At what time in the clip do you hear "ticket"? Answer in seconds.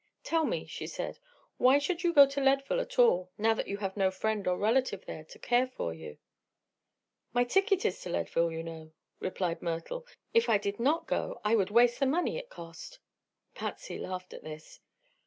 7.43-7.85